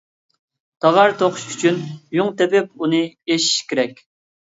[0.85, 1.79] تاغار توقۇش ئۈچۈن
[2.19, 4.07] يۇڭ تېپىپ، ئۇنى ئېشىش كېرەك.